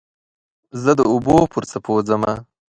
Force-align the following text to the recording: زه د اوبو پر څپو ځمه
زه 0.83 0.91
د 0.99 1.01
اوبو 1.11 1.35
پر 1.53 1.63
څپو 1.71 1.95
ځمه 2.07 2.33